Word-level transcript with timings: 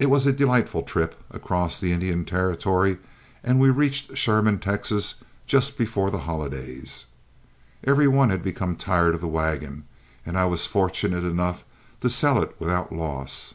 It 0.00 0.10
was 0.10 0.26
a 0.26 0.32
delightful 0.32 0.82
trip 0.82 1.14
across 1.30 1.78
the 1.78 1.92
Indian 1.92 2.24
Territory, 2.24 2.98
and 3.44 3.60
we 3.60 3.70
reached 3.70 4.16
Sherman, 4.16 4.58
Texas, 4.58 5.14
just 5.46 5.78
before 5.78 6.10
the 6.10 6.18
holidays. 6.26 7.06
Every 7.84 8.08
one 8.08 8.30
had 8.30 8.42
become 8.42 8.74
tired 8.74 9.14
of 9.14 9.20
the 9.20 9.28
wagon, 9.28 9.84
and 10.26 10.36
I 10.36 10.46
was 10.46 10.66
fortunate 10.66 11.22
enough 11.22 11.62
to 12.00 12.10
sell 12.10 12.42
it 12.42 12.56
without 12.58 12.90
loss. 12.90 13.54